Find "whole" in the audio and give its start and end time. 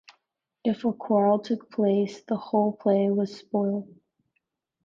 2.35-2.73